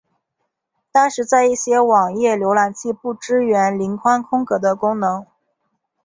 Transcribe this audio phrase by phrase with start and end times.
[0.91, 5.27] 但是在一些网页浏览器不支援零宽空格的功能。